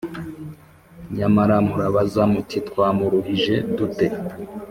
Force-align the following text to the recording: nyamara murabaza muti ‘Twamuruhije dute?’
nyamara 1.17 1.55
murabaza 1.67 2.21
muti 2.31 2.57
‘Twamuruhije 2.67 3.55
dute?’ 3.75 4.07